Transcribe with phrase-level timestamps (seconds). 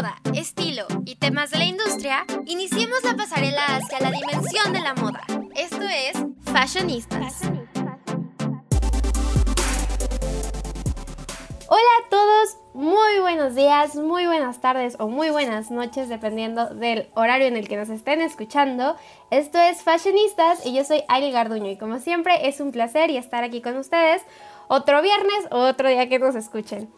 [0.00, 4.94] moda, estilo y temas de la industria, iniciemos la pasarela hacia la dimensión de la
[4.94, 5.20] moda.
[5.54, 6.12] Esto es
[6.50, 7.42] Fashionistas.
[11.68, 17.10] Hola a todos, muy buenos días, muy buenas tardes o muy buenas noches dependiendo del
[17.14, 18.96] horario en el que nos estén escuchando.
[19.30, 23.18] Esto es Fashionistas y yo soy Ali Garduño y como siempre es un placer y
[23.18, 24.22] estar aquí con ustedes
[24.68, 26.88] otro viernes o otro día que nos escuchen.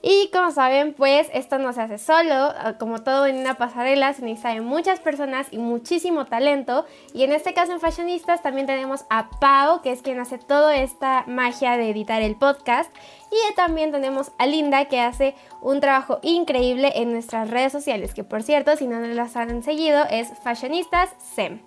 [0.00, 4.12] Y como saben, pues esto no se hace solo, ah, como todo en una pasarela
[4.12, 6.86] se necesita muchas personas y muchísimo talento.
[7.14, 10.76] Y en este caso en Fashionistas también tenemos a Pau, que es quien hace toda
[10.76, 12.94] esta magia de editar el podcast.
[13.32, 18.22] Y también tenemos a Linda, que hace un trabajo increíble en nuestras redes sociales, que
[18.22, 21.60] por cierto, si no nos las han seguido, es Fashionistas SEM.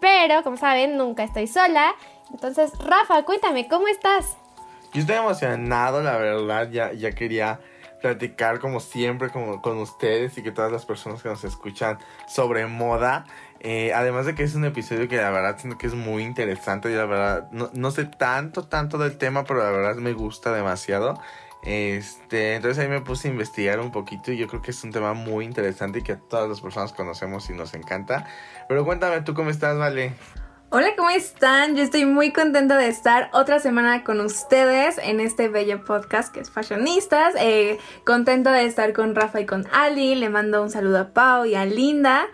[0.00, 1.94] Pero, como saben, nunca estoy sola.
[2.32, 4.36] Entonces, Rafa, cuéntame, ¿cómo estás?
[4.92, 7.60] Yo estoy emocionado, la verdad, ya, ya quería
[8.02, 13.24] platicar como siempre con ustedes y que todas las personas que nos escuchan sobre moda.
[13.60, 16.90] Eh, además de que es un episodio que la verdad siento que es muy interesante
[16.90, 20.52] y la verdad no, no, sé tanto, tanto del tema, pero la verdad me gusta
[20.52, 21.18] demasiado.
[21.62, 24.90] Este, entonces ahí me puse a investigar un poquito y yo creo que es un
[24.90, 28.26] tema muy interesante y que todas las personas conocemos y nos encanta.
[28.68, 30.12] Pero cuéntame tú cómo estás, Vale.
[30.74, 31.76] Hola, ¿cómo están?
[31.76, 36.40] Yo estoy muy contenta de estar otra semana con ustedes en este bello podcast que
[36.40, 37.34] es Fashionistas.
[37.38, 40.14] Eh, contenta de estar con Rafa y con Ali.
[40.14, 42.24] Le mando un saludo a Pau y a Linda.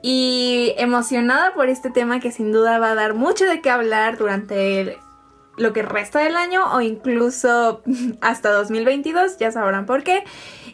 [0.00, 4.16] Y emocionada por este tema que sin duda va a dar mucho de qué hablar
[4.16, 4.98] durante
[5.56, 7.82] lo que resta del año o incluso
[8.20, 10.24] hasta 2022, ya sabrán por qué.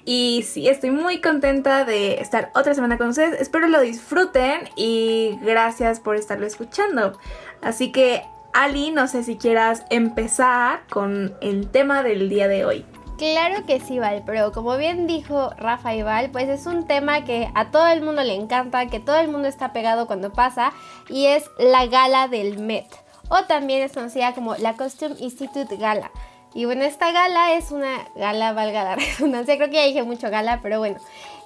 [0.05, 3.41] Y sí, estoy muy contenta de estar otra semana con ustedes.
[3.41, 7.19] Espero lo disfruten y gracias por estarlo escuchando.
[7.62, 12.84] Así que, Ali, no sé si quieras empezar con el tema del día de hoy.
[13.20, 17.23] Claro que sí, Val, pero como bien dijo Rafa y Val, pues es un tema
[17.27, 20.73] que a todo el mundo le encanta, que todo el mundo está pegado cuando pasa,
[21.07, 22.86] y es la gala del Met,
[23.30, 26.11] o también es conocida como la Costume Institute Gala.
[26.52, 30.30] Y bueno, esta gala es una gala, valga la redundancia, creo que ya dije mucho
[30.30, 30.98] gala, pero bueno.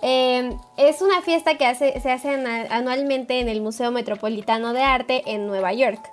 [0.03, 2.31] Em, es una fiesta que se hace
[2.71, 6.11] anualmente en el Museo Metropolitano de Arte en Nueva York.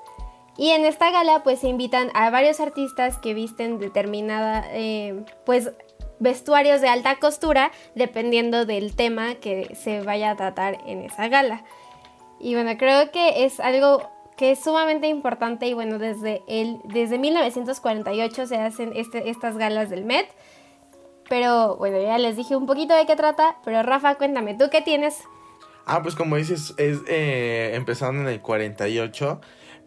[0.58, 5.72] Y en esta gala pues se invitan a varios artistas que visten determinada, em, pues
[6.20, 11.64] vestuarios de alta costura dependiendo del tema que se vaya a tratar en esa gala.
[12.40, 14.09] Y bueno, creo que es algo
[14.41, 19.91] que es sumamente importante y bueno, desde, el, desde 1948 se hacen este, estas galas
[19.91, 20.25] del Met.
[21.29, 24.81] Pero bueno, ya les dije un poquito de qué trata, pero Rafa, cuéntame, ¿tú qué
[24.81, 25.19] tienes?
[25.85, 29.41] Ah, pues como dices, es eh, empezando en el 48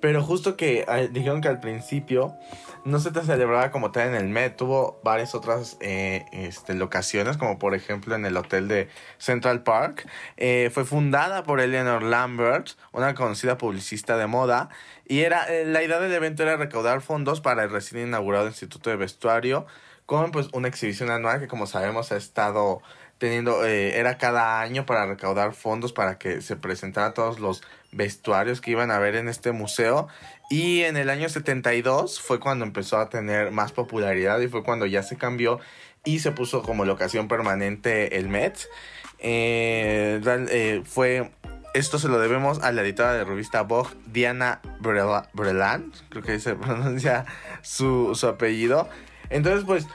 [0.05, 2.37] pero justo que ah, dijeron que al principio
[2.85, 4.55] no se te celebraba como tal en el Met.
[4.55, 10.07] Tuvo varias otras eh, este, locaciones, como por ejemplo en el hotel de Central Park.
[10.37, 14.69] Eh, fue fundada por Eleanor Lambert, una conocida publicista de moda.
[15.09, 18.91] Y era, eh, la idea del evento era recaudar fondos para el recién inaugurado Instituto
[18.91, 19.65] de Vestuario
[20.05, 22.83] con pues una exhibición anual que como sabemos ha estado
[23.25, 28.73] teniendo, era cada año para recaudar fondos para que se presentaran todos los vestuarios que
[28.73, 30.09] iban a ver en este museo.
[30.51, 34.85] Y en el año 72 fue cuando empezó a tener más popularidad y fue cuando
[34.85, 35.59] ya se cambió
[36.05, 38.59] y se puso como locación permanente el Met.
[39.21, 40.21] Eh,
[40.51, 41.31] eh, fue
[41.73, 46.55] esto se lo debemos a la editora de revista Vogue, Diana Brelan, creo que se
[46.57, 47.25] pronuncia
[47.63, 48.87] su, su apellido.
[49.31, 49.87] Entonces, pues,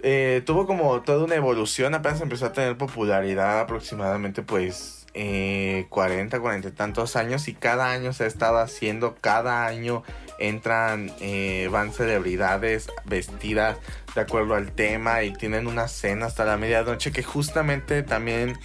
[0.00, 6.38] eh, tuvo como toda una evolución, apenas empezó a tener popularidad aproximadamente, pues, eh, 40,
[6.38, 10.04] 40 y tantos años y cada año se ha estado haciendo, cada año
[10.38, 13.78] entran, eh, van celebridades vestidas
[14.14, 18.58] de acuerdo al tema y tienen una cena hasta la medianoche que justamente también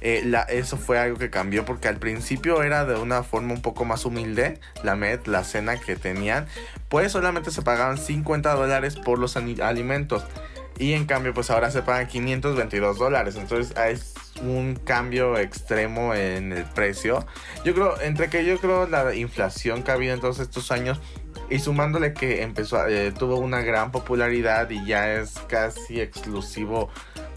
[0.00, 3.62] eh, la, eso fue algo que cambió porque al principio era de una forma un
[3.62, 6.46] poco más humilde la med, la cena que tenían,
[6.88, 10.24] pues solamente se pagaban 50 dólares por los alimentos
[10.78, 16.52] y en cambio pues ahora se pagan 522 dólares, entonces es un cambio extremo en
[16.52, 17.26] el precio.
[17.64, 21.00] Yo creo, entre que yo creo la inflación que ha habido en todos estos años
[21.48, 26.90] y sumándole que empezó, eh, tuvo una gran popularidad y ya es casi exclusivo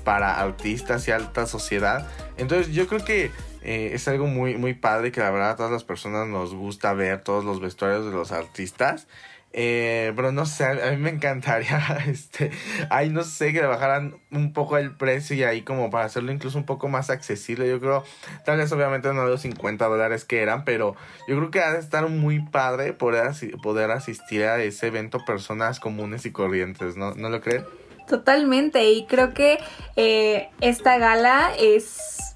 [0.04, 2.08] para artistas y alta sociedad.
[2.38, 3.32] Entonces yo creo que
[3.62, 6.94] eh, es algo muy, muy padre que la verdad a todas las personas nos gusta
[6.94, 9.08] ver todos los vestuarios de los artistas.
[9.52, 12.52] Eh, pero no sé, a mí me encantaría, este,
[12.90, 16.32] ahí no sé, que le bajaran un poco el precio y ahí como para hacerlo
[16.32, 17.68] incluso un poco más accesible.
[17.68, 18.04] Yo creo,
[18.46, 20.96] tal vez obviamente no los 50 dólares que eran, pero
[21.28, 23.32] yo creo que ha de estar muy padre poder,
[23.64, 27.16] poder asistir a ese evento personas comunes y corrientes, ¿no?
[27.16, 27.66] ¿No lo creen?
[28.08, 29.60] Totalmente, y creo que
[29.96, 32.36] eh, esta gala es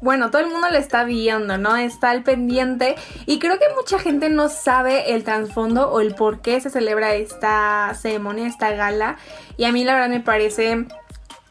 [0.00, 1.76] bueno, todo el mundo lo está viendo, ¿no?
[1.76, 2.96] Está al pendiente
[3.26, 7.14] y creo que mucha gente no sabe el trasfondo o el por qué se celebra
[7.14, 9.16] esta ceremonia, esta gala.
[9.56, 10.86] Y a mí la verdad me parece,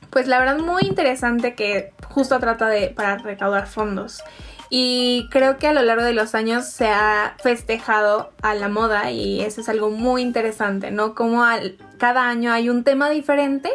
[0.10, 4.24] pues la verdad muy interesante que justo trata de para recaudar fondos.
[4.72, 9.10] Y creo que a lo largo de los años se ha festejado a la moda
[9.10, 11.16] y eso es algo muy interesante, ¿no?
[11.16, 13.72] Como al, cada año hay un tema diferente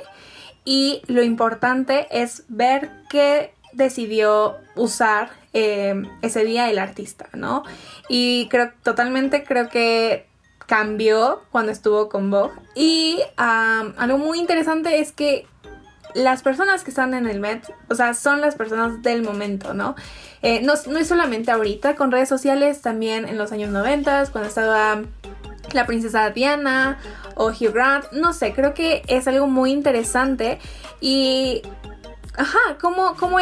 [0.65, 7.65] y lo importante es ver qué decidió usar eh, ese día el artista, ¿no?
[8.09, 10.27] Y creo totalmente creo que
[10.67, 12.55] cambió cuando estuvo con Vogue.
[12.75, 15.47] Y algo muy interesante es que
[16.15, 19.97] las personas que están en el Met, o sea, son las personas del momento, ¿no?
[20.43, 24.49] Eh, no, no, es solamente ahorita, con redes sociales, también en los años 90, cuando
[24.49, 25.03] estaba
[25.73, 26.99] la princesa Diana
[27.35, 30.59] o Hugh Grant, no sé, creo que es algo muy interesante
[31.01, 31.63] y
[32.37, 33.39] Ajá, como, como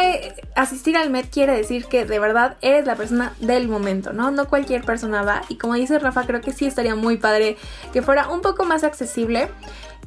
[0.55, 4.29] asistir al Met quiere decir que de verdad eres la persona del momento, ¿no?
[4.29, 5.41] No cualquier persona va.
[5.49, 7.57] Y como dice Rafa, creo que sí estaría muy padre
[7.91, 9.49] que fuera un poco más accesible.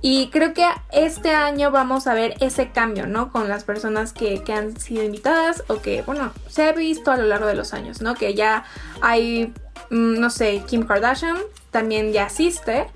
[0.02, 3.32] Y creo que este año vamos a ver ese cambio, ¿no?
[3.32, 7.16] Con las personas que, que han sido invitadas o que, bueno, se ha visto a
[7.16, 8.14] lo largo de los años, ¿no?
[8.14, 8.64] Que ya
[9.00, 9.52] hay,
[9.90, 11.38] mm, no sé, Kim Kardashian
[11.72, 12.86] también ya asiste.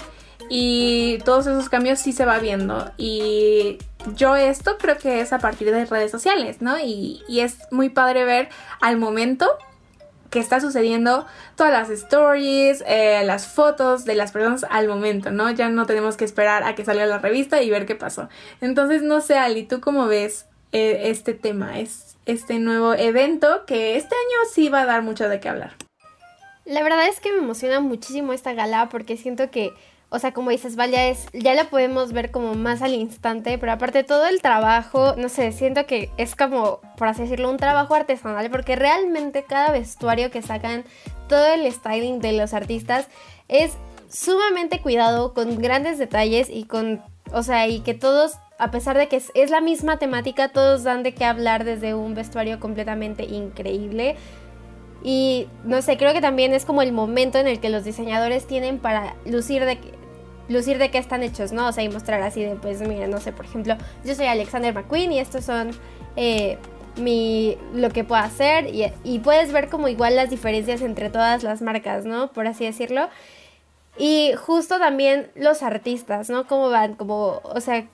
[0.48, 2.92] Y todos esos cambios sí se va viendo.
[2.96, 3.78] Y
[4.16, 6.78] yo esto creo que es a partir de redes sociales, ¿no?
[6.78, 8.48] Y, es muy padre ver
[8.80, 9.46] al momento
[10.30, 11.26] que está sucediendo
[11.56, 15.50] todas las stories, eh, las fotos de las personas al momento, ¿no?
[15.50, 18.28] Ya no tenemos que esperar a que salga la revista y ver qué pasó.
[18.60, 21.80] Entonces, no sé, Ali, ¿tú cómo ves eh, este tema?
[21.80, 25.74] Es este nuevo evento que este año sí va a dar mucho de qué hablar.
[26.64, 29.72] La verdad es que me emociona muchísimo esta gala porque siento que
[30.12, 33.56] o sea, como dices, Val, ya, es, ya la podemos ver como más al instante,
[33.58, 37.58] pero aparte todo el trabajo, no sé, siento que es como, por así decirlo, un
[37.58, 40.84] trabajo artesanal, porque realmente cada vestuario que sacan,
[41.28, 43.06] todo el styling de los artistas
[43.46, 43.74] es
[44.08, 47.00] sumamente cuidado, con grandes detalles y con,
[47.32, 50.82] o sea, y que todos, a pesar de que es, es la misma temática, todos
[50.82, 54.16] dan de qué hablar desde un vestuario completamente increíble.
[55.02, 58.46] Y no sé, creo que también es como el momento en el que los diseñadores
[58.46, 59.78] tienen para lucir de
[60.50, 61.68] lucir de qué están hechos, ¿no?
[61.68, 64.74] O sea, y mostrar así de, pues, mira, no sé, por ejemplo, yo soy Alexander
[64.74, 65.70] McQueen y estos son
[66.16, 66.58] eh,
[66.96, 71.44] mi, lo que puedo hacer y, y, puedes ver como igual las diferencias entre todas
[71.44, 72.32] las marcas, ¿no?
[72.32, 73.08] Por así decirlo.
[73.96, 76.46] Y justo también los artistas, ¿no?
[76.46, 77.86] Cómo van, como, o sea,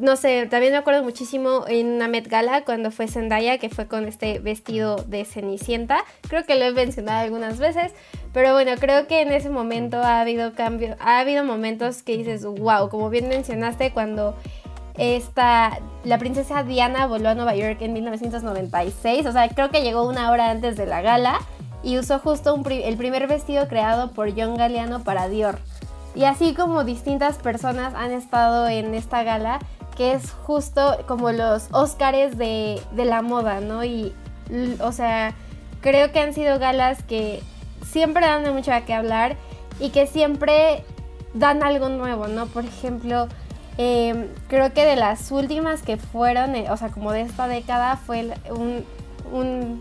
[0.00, 3.86] no sé, también me acuerdo muchísimo en una Met Gala cuando fue Zendaya, que fue
[3.86, 6.04] con este vestido de Cenicienta.
[6.28, 7.92] Creo que lo he mencionado algunas veces,
[8.32, 12.44] pero bueno, creo que en ese momento ha habido cambio, ha habido momentos que dices,
[12.44, 14.34] wow, como bien mencionaste, cuando
[14.96, 20.08] esta, la princesa Diana voló a Nueva York en 1996, o sea, creo que llegó
[20.08, 21.40] una hora antes de la gala
[21.82, 25.58] y usó justo el primer vestido creado por John Galliano para Dior.
[26.14, 29.60] Y así como distintas personas han estado en esta gala,
[30.00, 33.84] que es justo como los Óscares de, la moda, ¿no?
[33.84, 34.14] Y,
[34.80, 35.34] o sea,
[35.82, 37.42] creo que han sido galas que
[37.86, 39.36] siempre dan de mucho a qué hablar
[39.78, 40.84] y que siempre
[41.34, 42.46] dan algo nuevo, ¿no?
[42.46, 43.28] Por ejemplo,
[43.76, 47.98] em, creo que de las últimas que fueron, eh, o sea, como de esta década,
[47.98, 49.80] fue un,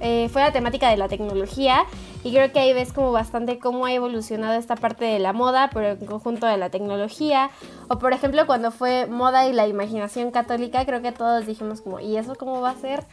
[0.00, 1.84] eh, fue la temática de la tecnología
[2.24, 5.70] y creo que ahí ves como bastante cómo ha evolucionado esta parte de la moda,
[5.72, 7.50] pero en conjunto de la tecnología.
[7.88, 12.00] O por ejemplo, cuando fue moda y la imaginación católica, creo que todos dijimos como,
[12.00, 13.04] ¿y eso cómo va a ser?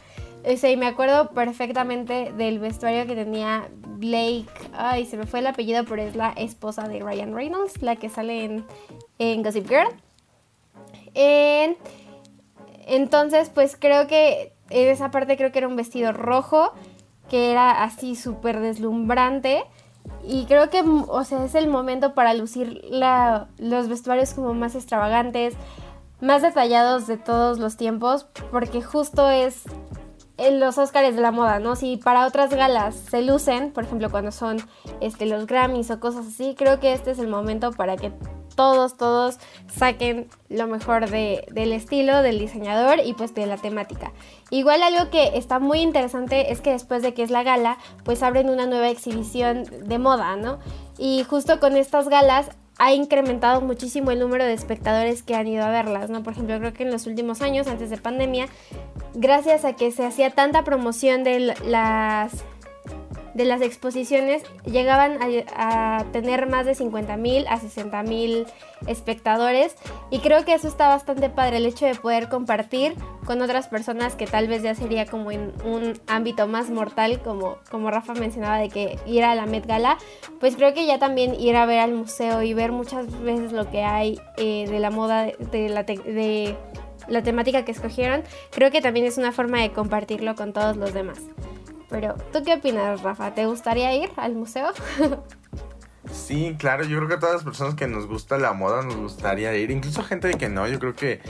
[0.44, 4.46] O y me acuerdo perfectamente del vestuario que tenía Blake.
[4.72, 8.08] Ay, se me fue el apellido, pero es la esposa de Ryan Reynolds, la que
[8.08, 8.64] sale en,
[9.18, 9.88] en Gossip Girl.
[12.86, 16.72] entonces, pues creo que en esa parte creo que era un vestido rojo
[17.28, 19.64] que era así súper deslumbrante.
[20.24, 22.82] Y creo que, o sea, es el momento para lucir
[23.58, 25.54] los vestuarios como más extravagantes,
[26.20, 29.64] más detallados de todos los tiempos, porque justo es
[30.38, 31.76] en los Oscars de la moda, ¿no?
[31.76, 34.58] Si para otras galas se lucen, por ejemplo, cuando son
[35.00, 38.12] este, los Grammys o cosas así, creo que este es el momento para que
[38.56, 39.38] todos, todos
[39.72, 44.12] saquen lo mejor del estilo, del diseñador y pues de la temática.
[44.50, 48.22] Igual algo que está muy interesante es que después de que es la gala, pues
[48.22, 50.58] abren una nueva exhibición de moda, ¿no?
[50.98, 55.64] Y justo con estas galas ha incrementado muchísimo el número de espectadores que han ido
[55.64, 56.22] a verlas, ¿no?
[56.22, 58.48] Por ejemplo, creo que en los últimos años, antes de pandemia,
[59.14, 62.32] gracias a que se hacía tanta promoción de las
[63.36, 65.18] de las exposiciones llegaban
[65.54, 68.46] a, tener más de 50 mil a 60 mil
[68.86, 69.76] espectadores
[70.10, 72.94] y creo que eso está bastante padre, el hecho de poder compartir
[73.26, 77.58] con otras personas que tal vez ya sería como en un ámbito más mortal, como,
[77.70, 79.98] como Rafa mencionaba de que ir a la Met Gala,
[80.40, 83.70] pues creo que ya también ir a ver al museo y ver muchas veces lo
[83.70, 86.56] que hay eh, de la moda, de la, de
[87.08, 90.94] la temática que escogieron, creo que también es una forma de compartirlo con todos los
[90.94, 91.20] demás.
[91.88, 93.34] Pero, ¿tú qué opinas, Rafa?
[93.34, 94.72] ¿Te gustaría ir al museo?
[96.12, 98.94] Sí, claro, yo creo que a todas las personas que nos gusta la moda nos
[98.94, 101.20] gustaría ir, incluso gente que no, yo creo que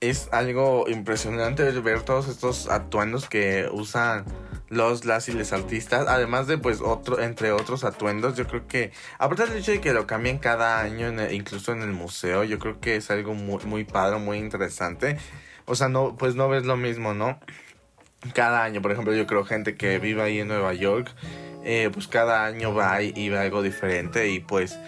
[0.00, 4.24] es algo impresionante ver todos estos atuendos que usan
[4.68, 9.46] los, las y artistas, además de pues otro, entre otros atuendos, yo creo que, aparte
[9.46, 12.96] del hecho de que lo cambien cada año, incluso en el museo, yo creo que
[12.96, 15.18] es algo muy, muy padre, muy interesante.
[15.66, 17.38] O sea, no, pues no ves lo mismo, ¿no?
[18.34, 21.14] Cada año, por ejemplo, yo creo gente que vive ahí en Nueva York,
[21.64, 24.78] eh, pues cada año va y, ve algo diferente y pues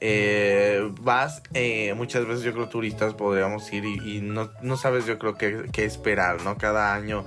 [0.00, 5.18] eh, vas, eh, muchas veces yo creo turistas podríamos ir y, no, no, sabes yo
[5.18, 6.56] creo qué esperar, ¿no?
[6.58, 7.24] Cada año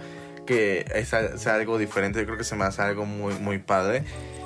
[0.50, 1.14] que es,
[1.46, 4.04] algo diferente, yo creo que se me hace algo muy, muy padre.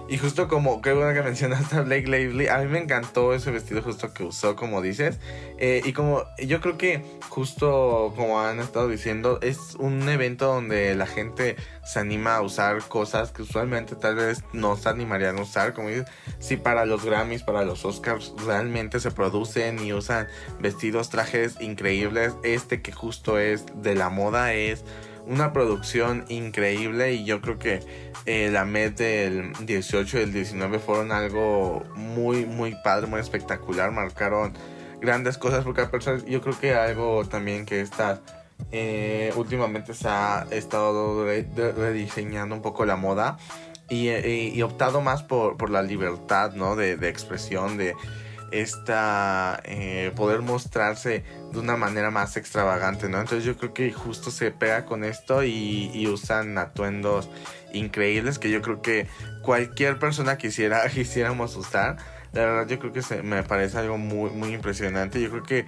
[0.10, 3.52] Y justo como, qué bueno que mencionaste a Blake Lively, a mí me encantó ese
[3.52, 5.18] vestido justo que usó, como dices.
[5.60, 10.94] Eh, y como yo creo que justo como han estado diciendo, es un evento donde
[10.94, 11.56] la gente
[11.86, 15.74] se anima a usar cosas que usualmente tal vez no se animarían a usar.
[15.74, 16.08] Como dices,
[16.40, 20.28] si para los Grammys, para los Oscars, realmente se producen y usan
[20.60, 22.34] vestidos, trajes increíbles.
[22.44, 24.84] Este que justo es de la moda es
[25.26, 27.82] una producción increíble y yo creo que
[28.26, 33.92] eh, la Met del 18 y del 19 fueron algo muy, muy padre, muy espectacular,
[33.92, 34.54] marcaron
[35.02, 35.88] grandes cosas porque
[36.28, 38.22] yo creo que algo también que está
[38.72, 43.38] eh, últimamente se ha estado rediseñando un poco la moda
[43.90, 46.76] y, eh, optado más por, la libertad ¿no?
[46.76, 47.96] de, de expresión, de
[48.54, 53.22] esta eh, poder mostrarse de una manera más extravagante, ¿no?
[53.22, 57.30] Entonces yo creo que justo se pega con esto y, usan atuendos
[57.74, 59.08] increíbles que yo creo que
[59.42, 61.98] cualquier persona quisiera quisiéramos usar.
[62.34, 65.22] La verdad yo creo que se, me parece algo muy muy impresionante.
[65.22, 65.66] Yo creo que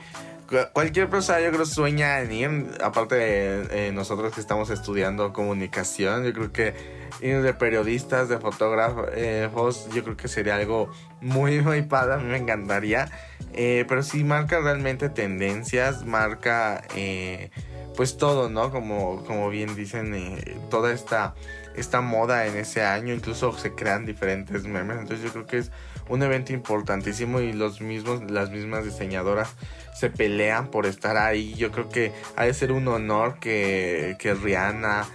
[0.74, 6.34] cualquier persona yo creo sueña en ir, aparte de nosotros que estamos estudiando comunicación, yo
[6.34, 6.74] creo que
[7.22, 9.50] ir de periodistas, de fotógrafos, eh,
[9.94, 10.90] yo creo que sería algo
[11.22, 13.10] muy, muy padre, a mí me encantaría,
[13.54, 17.52] eh, pero sí marca realmente tendencias, marca eh,
[17.96, 18.72] pues todo, ¿no?
[18.72, 20.14] Como, como bien dicen,
[20.70, 21.36] toda esta,
[21.76, 25.72] esta moda en ese año, incluso se crean diferentes memes, entonces yo creo que es
[26.10, 29.56] un evento importantísimo y los mismos, las mismas diseñadoras
[29.96, 31.54] se pelean por estar ahí.
[31.56, 35.06] Yo creo que ha de ser un honor que, que Rihanna,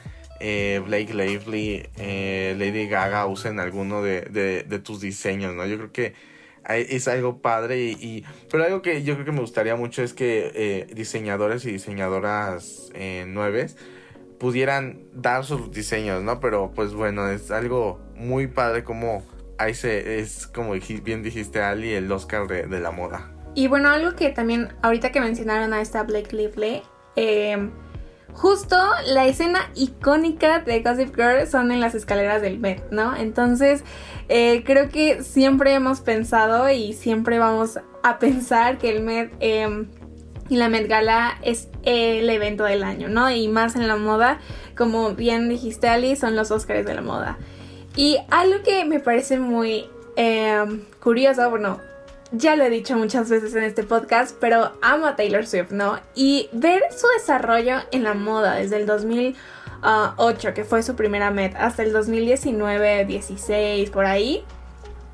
[0.41, 5.67] eh, Blake Lively, eh, Lady Gaga usen alguno de, de, tus diseños, ¿no?
[5.67, 6.15] Yo creo que
[6.69, 10.53] es algo padre y, pero algo que yo creo que me gustaría mucho es que
[10.55, 13.77] eh, diseñadores y diseñadoras eh, nueves
[14.39, 16.41] pudieran dar sus diseños, ¿no?
[16.41, 19.23] Pero pues bueno, es algo muy padre como
[19.61, 23.31] ahí se es como bien dijiste Ali el Oscar de, de la moda.
[23.55, 26.83] Y bueno, algo que también, ahorita que mencionaron a esta Blake Lively,
[27.17, 27.71] eh,
[28.33, 28.77] justo
[29.07, 33.17] la escena icónica de Gossip Girl son en las escaleras del Met, ¿no?
[33.17, 33.83] Entonces,
[34.29, 39.89] eh, creo que siempre hemos pensado y siempre vamos a pensar que el Met em,
[40.49, 43.31] y la Met Gala es el evento del año, ¿no?
[43.31, 44.41] Y más en la moda,
[44.77, 47.39] como bien dijiste Ali, son los Oscars de la moda.
[47.97, 51.81] Y algo que me parece muy em, curioso, bueno,
[52.33, 55.99] ya lo he dicho muchas veces en este podcast, pero amo a Taylor Swift, ¿no?
[56.15, 61.57] Y ver su desarrollo en la moda desde el 2008, que fue su primera Met,
[61.57, 64.45] hasta el 2019, 16, por ahí.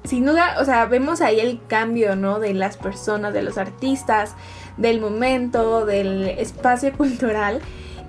[0.04, 2.38] Sin duda, o sea, vemos ahí el cambio, ¿no?
[2.38, 4.34] De las personas, de los artistas,
[4.76, 7.60] del momento, del espacio cultural.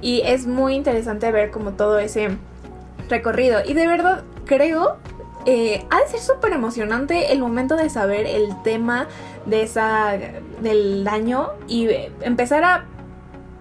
[0.02, 2.38] Y es muy interesante ver como todo ese
[3.10, 3.62] recorrido.
[3.66, 4.98] Y de verdad creo
[5.46, 9.08] eh, ha de ser súper emocionante el momento de saber el tema
[9.46, 10.18] de esa,
[10.62, 11.88] del año y
[12.22, 12.86] empezar a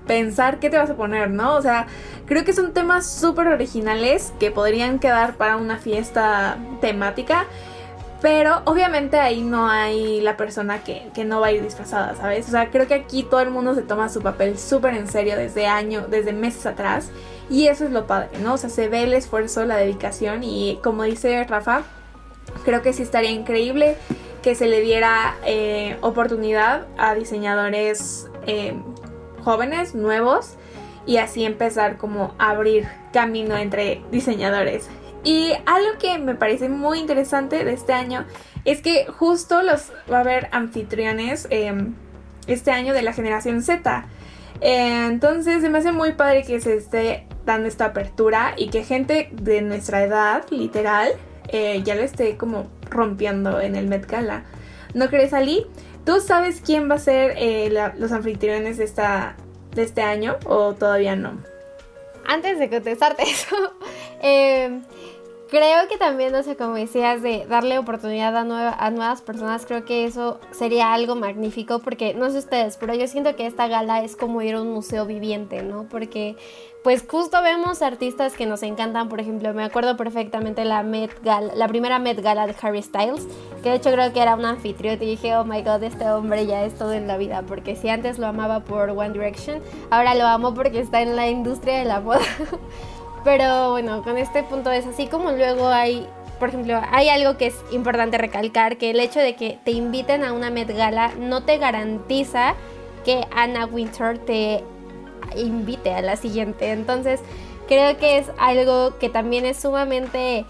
[0.06, 1.54] pensar qué te vas a poner, ¿no?
[1.54, 1.86] O sea,
[2.26, 7.46] creo que son temas súper originales que podrían quedar para una fiesta temática.
[8.20, 12.48] Pero obviamente ahí no hay la persona que, que, no va a ir disfrazada, ¿sabes?
[12.48, 15.36] O sea, creo que aquí todo el mundo se toma su papel súper en serio
[15.36, 17.10] desde años, desde meses atrás.
[17.48, 18.54] Y eso es lo padre, ¿no?
[18.54, 21.82] O sea, se ve el esfuerzo, la dedicación y como dice Rafa,
[22.64, 23.96] creo que sí estaría increíble
[24.42, 28.74] que se le diera eh, oportunidad a diseñadores eh,
[29.42, 30.54] jóvenes, nuevos,
[31.06, 34.88] y así empezar como a abrir camino entre diseñadores.
[35.24, 38.24] Y algo que me parece muy interesante de este año
[38.64, 41.94] es que justo los va a haber anfitriones em,
[42.46, 44.06] este año de la generación Z.
[44.60, 48.84] Eh, entonces se me hace muy padre que se esté dando esta apertura y que
[48.84, 51.12] gente de nuestra edad, literal,
[51.48, 54.44] eh, ya lo esté como rompiendo en el Met Gala.
[54.92, 55.66] ¿No crees, Ali?
[56.04, 59.36] ¿Tú sabes quién va a ser eh, los anfitriones de, esta,
[59.74, 61.38] de este año o todavía no?
[62.26, 63.56] Antes de contestarte eso,
[64.22, 64.80] eh,
[65.48, 68.40] creo que también, no sé, como decías, de darle oportunidad a,
[68.72, 73.06] a nuevas personas, creo que eso sería algo magnífico porque, no sé ustedes, pero yo
[73.06, 75.88] siento que esta gala es como ir a un museo viviente, ¿no?
[75.88, 76.36] Porque
[76.86, 81.52] pues justo vemos artistas que nos encantan, por ejemplo, me acuerdo perfectamente la Met Gala,
[81.56, 83.26] la primera Met Gala de Harry Styles,
[83.64, 86.46] que de hecho creo que era un anfitrión y dije, oh my god, este hombre
[86.46, 90.14] ya es todo en la vida, porque si antes lo amaba por One Direction, ahora
[90.14, 92.20] lo amo porque está en la industria de la moda.
[93.24, 96.06] Pero bueno, con este punto es así como luego hay
[96.38, 100.22] por ejemplo, hay algo que es importante recalcar, que el hecho de que te inviten
[100.22, 102.54] a una Met Gala no te garantiza
[103.04, 104.62] que Anna Winter te
[105.36, 106.70] invite a la siguiente.
[106.70, 107.20] Entonces,
[107.68, 110.44] creo que es algo que también es sumamente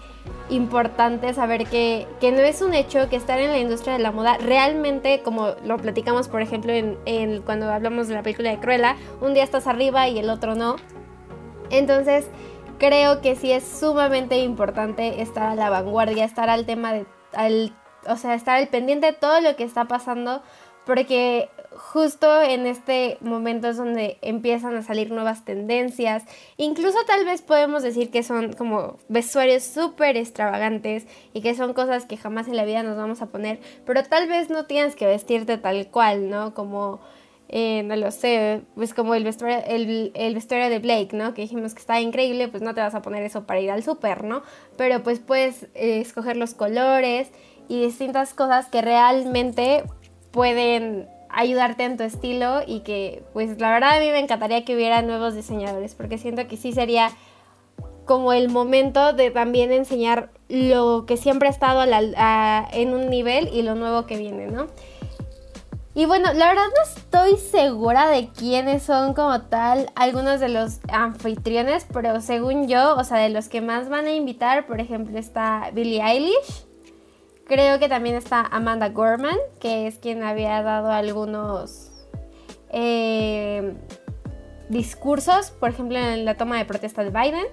[0.49, 4.11] importante saber que, que, no es un hecho que estar en la industria de la
[4.11, 8.95] moda realmente, como lo platicamos por ejemplo en, cuando hablamos de la película de Cruella,
[9.19, 10.77] un día estás arriba y el otro no.
[11.69, 12.29] Entonces
[12.79, 17.73] creo que sí es sumamente importante estar a la vanguardia, estar al tema de, al,
[18.07, 20.41] o sea, estar al pendiente de todo lo que está pasando,
[20.85, 26.23] porque justo en este momento es donde empiezan a salir nuevas tendencias.
[26.57, 32.05] Incluso tal vez podemos decir que son como vestuarios súper extravagantes y que son cosas
[32.05, 33.59] que jamás en la vida nos vamos a poner.
[33.85, 36.53] Pero tal vez no tienes que vestirte tal cual, ¿no?
[36.55, 36.99] Como,
[37.47, 41.33] eh, no lo sé, pues como el vestuario, el, vestuario de Blake, ¿no?
[41.33, 43.83] Que dijimos que está increíble, pues no te vas a poner eso para ir al
[43.83, 44.41] súper, ¿no?
[44.77, 47.29] Pero pues puedes eh, escoger los colores
[47.69, 49.83] y distintas cosas que realmente
[50.31, 54.75] pueden ayudarte en tu estilo y que pues la verdad a mí me encantaría que
[54.75, 57.11] hubiera nuevos diseñadores porque siento que sí sería
[58.05, 63.61] como el momento de también enseñar lo que siempre ha estado en un nivel y
[63.61, 64.67] lo nuevo que viene, ¿no?
[65.97, 70.79] Y bueno, la verdad no estoy segura de quiénes son como tal algunos de los
[70.89, 75.17] anfitriones, pero según yo, o sea, de los que más van a invitar, por ejemplo,
[75.17, 76.66] está Billie Eilish,
[77.47, 81.91] Creo que también está Amanda Gorman, que es quien había dado algunos
[82.69, 83.73] eh,
[84.67, 87.45] discursos, por ejemplo, en la toma de protesta de Biden.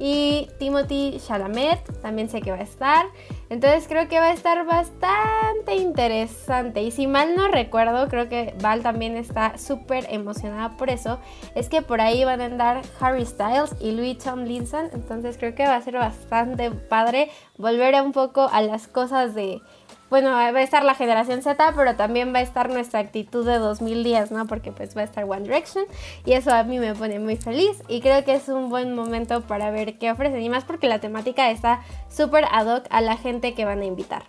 [0.00, 3.06] Y Timothy Chalamet también sé que va a estar.
[3.48, 6.82] Entonces creo que va a estar bastante interesante.
[6.82, 11.20] Y si mal no recuerdo, creo que Val también está súper emocionada por eso.
[11.54, 14.90] Es que por ahí van a andar Harry Styles y Louis Tomlinson.
[14.92, 19.60] Entonces creo que va a ser bastante padre volver un poco a las cosas de
[20.08, 23.58] bueno, va a estar la generación Z, pero también va a estar nuestra actitud de
[23.58, 24.46] 2010, ¿no?
[24.46, 25.84] Porque pues va a estar One Direction
[26.24, 29.42] y eso a mí me pone muy feliz y creo que es un buen momento
[29.42, 33.16] para ver qué ofrecen y más porque la temática está súper ad hoc a la
[33.16, 34.24] gente que van a invitar.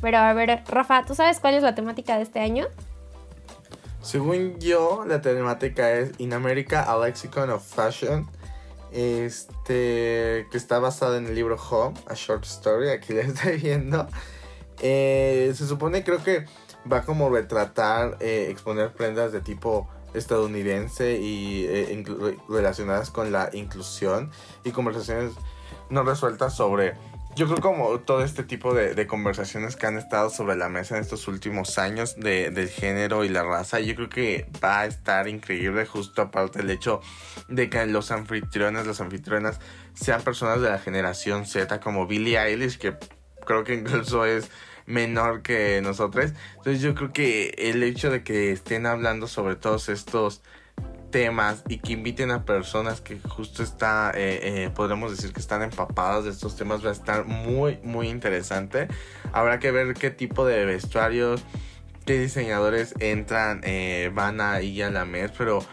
[0.00, 2.66] Pero a ver, Rafa, ¿tú sabes cuál es la temática de este año?
[4.02, 8.26] Según yo, la temática es In America, a Lexicon of Fashion.
[8.92, 14.08] Este, que está basada en el libro Home, a Short Story, aquí la estoy viendo.
[14.82, 16.46] Eh, se supone, creo que
[16.90, 22.04] va como retratar, eh, exponer prendas de tipo estadounidense y eh,
[22.48, 24.30] relacionadas con la inclusión
[24.64, 25.34] y conversaciones
[25.88, 26.94] no resueltas sobre
[27.36, 31.02] yo creo como todo este tipo de, conversaciones que han estado sobre la mesa en
[31.02, 35.28] estos últimos años de, del género y la raza, yo creo que va a estar
[35.28, 37.00] increíble justo aparte del hecho
[37.48, 39.60] de que los anfitriones, las anfitrionas
[39.94, 42.96] sean personas de la generación Z como Billie Eilish, que
[43.46, 44.50] creo que incluso es
[44.90, 46.32] menor que nosotros.
[46.56, 50.42] Entonces yo creo que el hecho de que estén hablando sobre todos estos
[51.10, 55.62] temas y que inviten a personas que justo está, eh, eh, podemos decir que están
[55.62, 58.88] empapadas de estos temas, va a estar muy, muy interesante.
[59.32, 61.42] Habrá que ver qué tipo de vestuarios,
[62.06, 65.64] qué diseñadores entran, eh, van a ir a la MED, pero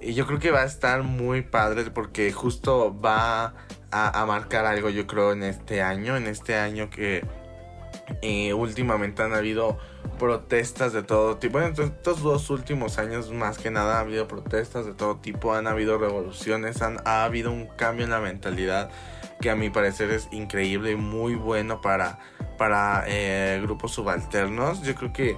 [0.00, 3.54] yo creo que va a estar muy padre porque justo va
[3.90, 7.24] a, a marcar algo, yo creo, en este año, en este año que
[8.22, 9.78] eh, últimamente han habido
[10.18, 11.58] protestas de todo tipo.
[11.58, 15.54] Bueno, en estos dos últimos años más que nada ha habido protestas de todo tipo,
[15.54, 18.90] han habido revoluciones, han, ha habido un cambio en la mentalidad
[19.40, 22.18] que a mi parecer es increíble y muy bueno para,
[22.56, 24.82] para eh, grupos subalternos.
[24.82, 25.36] Yo creo que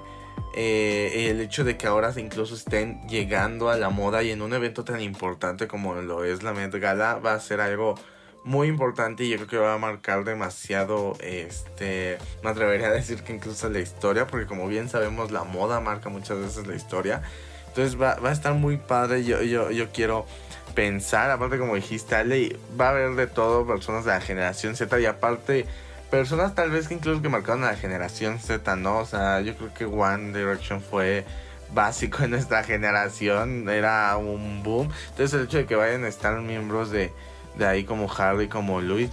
[0.55, 4.55] eh, el hecho de que ahora incluso estén llegando a la moda y en un
[4.55, 7.97] evento tan importante como lo es la Met Gala va a ser algo
[8.49, 13.23] muy importante y yo creo que va a marcar demasiado, este, me atrevería a decir
[13.23, 17.21] que incluso la historia, porque como bien sabemos la moda marca muchas veces la historia.
[17.67, 20.25] Entonces va, va a estar muy padre, yo, yo, yo quiero
[20.75, 24.99] pensar, aparte como dijiste Ale, va a haber de todo personas de la generación Z
[24.99, 25.67] y aparte
[26.11, 29.01] personas tal vez que incluso que marcaron a la generación Z, ¿no?
[29.01, 31.27] O sea, yo creo que One Direction fue
[31.75, 34.89] básico en nuestra generación, era un boom.
[35.11, 37.13] Entonces el hecho de que vayan a estar miembros de,
[37.57, 39.11] de ahí como Harry, como Louis,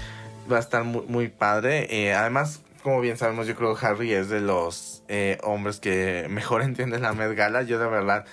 [0.52, 1.88] va a estar muy, padre.
[1.89, 6.28] Eh, además, como bien sabemos, yo creo que Harry es de los eh, hombres que
[6.30, 7.63] mejor entienden la Met Gala.
[7.63, 8.26] Yo de verdad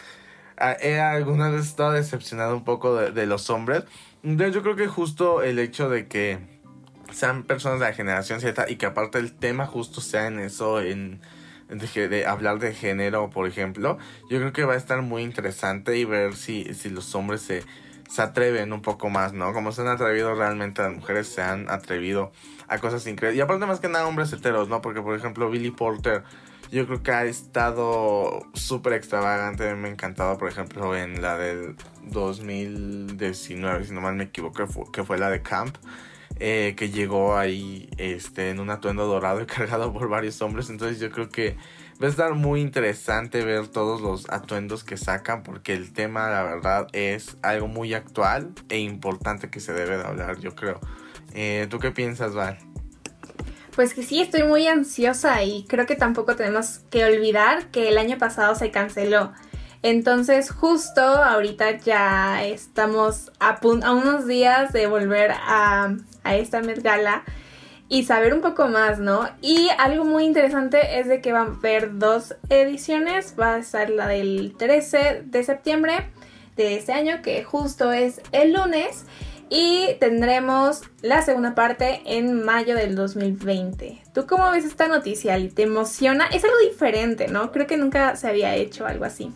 [0.81, 3.85] he alguna vez estado decepcionado un poco de, de los hombres.
[4.23, 6.39] Entonces yo creo que justo el hecho de que
[7.11, 10.81] sean personas de la generación Z y que aparte el tema justo sea en eso,
[10.81, 11.21] en
[11.69, 13.99] de, hablar de género, por ejemplo,
[14.31, 17.63] yo creo que va a estar muy interesante y ver si, si los hombres se,
[18.09, 19.53] se atreven un poco más, ¿no?
[19.53, 22.33] Como se han atrevido realmente las mujeres, se han atrevido
[22.69, 23.39] a cosas increíbles.
[23.39, 24.81] Y aparte más que nada hombres heteros, ¿no?
[24.81, 26.25] Porque por ejemplo Billy Porter,
[26.71, 31.77] yo creo que ha estado súper extravagante, me ha encantado, por ejemplo, en la del
[32.05, 35.77] 2019, si no mal me equivoco, que fue la de Camp.
[36.41, 40.71] Eh, que llegó ahí este, en un atuendo dorado y cargado por varios hombres.
[40.71, 41.57] Entonces yo creo que
[42.01, 46.43] va a estar muy interesante ver todos los atuendos que sacan porque el tema la
[46.43, 50.81] verdad es algo muy actual e importante que se debe de hablar, yo creo.
[51.35, 52.59] Eh, ¿Tú qué piensas, Val?
[53.75, 57.97] Pues que sí, estoy muy ansiosa y creo que tampoco tenemos que olvidar que el
[57.97, 59.33] año pasado se canceló.
[59.83, 66.83] Entonces justo ahorita ya estamos a, a unos días de volver a, a esta Met
[66.83, 67.25] Gala
[67.93, 69.29] y saber un poco más, ¿no?
[69.43, 73.35] Y algo muy interesante es de que van a haber dos ediciones.
[73.39, 76.09] Va a estar la del 13 de septiembre
[76.57, 79.05] de este año, que justo es el lunes.
[79.51, 84.01] Y tendremos la segunda parte en mayo del 2020.
[84.15, 85.37] ¿Tú cómo ves esta noticia?
[85.55, 86.29] ¿Te emociona?
[86.29, 87.53] Es algo diferente, ¿no?
[87.53, 89.35] Creo que nunca se había hecho algo así.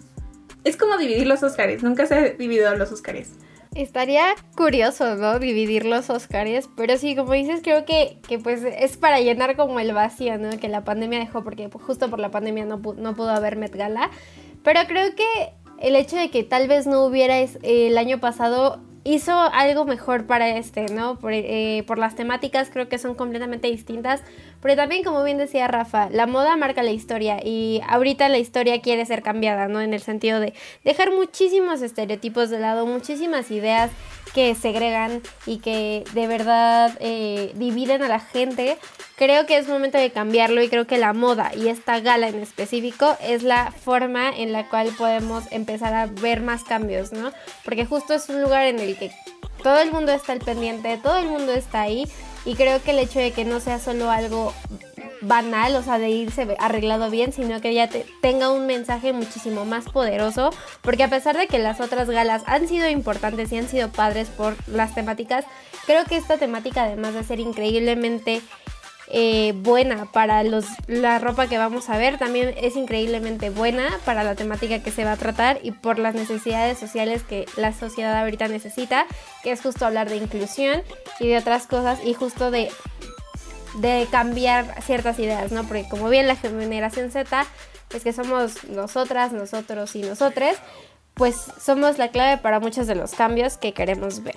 [0.64, 1.83] Es como dividir los Oscars.
[1.83, 3.33] Nunca se ha dividido los Oscars.
[3.77, 5.39] Estaría curioso, ¿no?
[5.39, 9.79] Dividir los Oscars, pero sí, como dices, creo que, que, pues es para llenar como
[9.81, 10.49] el vacío, ¿no?
[10.59, 14.11] Que la pandemia dejó, porque justo por la pandemia no, no pudo haber Met Gala,
[14.62, 19.33] pero creo que el hecho de que tal vez no hubiera el año pasado hizo
[19.33, 21.19] algo mejor para este, ¿no?
[21.19, 24.23] Por, eh, por, las temáticas creo que son completamente distintas,
[24.61, 28.81] pero también como bien decía Rafa, la moda marca la historia y ahorita la historia
[28.83, 29.81] quiere ser cambiada, ¿no?
[29.81, 33.90] En el sentido de dejar muchísimos estereotipos de lado, muchísimas ideas
[34.37, 38.77] que segregan y que de verdad eh, dividen a la gente.
[39.16, 42.40] Creo que es momento de cambiarlo y creo que la moda y esta gala en
[42.40, 47.33] específico es la forma en la cual podemos empezar a ver más cambios, ¿no?
[47.64, 49.11] Porque justo es un lugar en el que
[49.62, 52.06] todo el mundo está al pendiente, todo el mundo está ahí
[52.44, 54.52] y creo que el hecho de que no sea solo algo
[55.22, 57.88] banal, o sea, de irse arreglado bien, sino que ya
[58.20, 60.50] tenga un mensaje muchísimo más poderoso,
[60.82, 64.28] porque a pesar de que las otras galas han sido importantes y han sido padres
[64.28, 65.44] por las temáticas,
[65.87, 68.42] creo que esta temática, además de ser increíblemente
[69.09, 74.25] eh, buena para los, la ropa que vamos a ver, también es increíblemente buena para
[74.25, 78.19] la temática que se va a tratar y por las necesidades sociales que la sociedad
[78.19, 79.07] ahorita necesita,
[79.42, 80.83] que es justo hablar de inclusión
[81.21, 82.69] y de otras cosas y justo de,
[83.79, 85.64] de cambiar ciertas ideas, ¿no?
[85.64, 87.47] Porque como bien la generación Z,
[87.88, 90.59] pues que somos nosotras, nosotros y nosotres,
[91.14, 94.37] pues somos la clave para muchos de los cambios que queremos ver.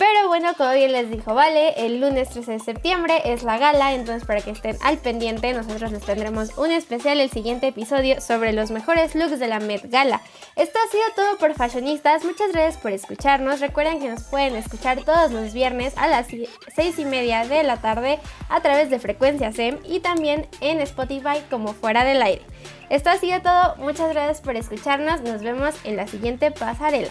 [0.00, 3.92] Pero bueno, como bien les dijo Vale, el lunes 13 de septiembre es la gala,
[3.92, 8.54] entonces para que estén al pendiente, nosotros les tendremos un especial el siguiente episodio sobre
[8.54, 10.22] los mejores looks de la Met Gala.
[10.56, 15.04] Esto ha sido todo por Fashionistas, muchas gracias por escucharnos, recuerden que nos pueden escuchar
[15.04, 19.52] todos los viernes a las 6 y media de la tarde a través de Frecuencia
[19.52, 22.40] SEM y también en Spotify como fuera del aire.
[22.88, 27.10] Esto ha sido todo, muchas gracias por escucharnos, nos vemos en la siguiente pasarela.